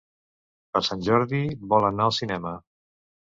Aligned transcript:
Per 0.77 0.81
Sant 0.87 1.03
Jordi 1.07 1.43
vol 1.73 1.87
anar 1.91 2.09
al 2.09 2.17
cinema. 2.23 2.55